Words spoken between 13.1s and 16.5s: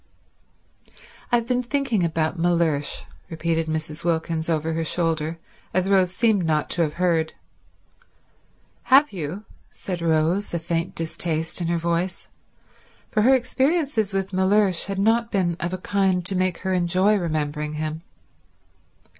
for her experiences with Mellersh had not been of a kind to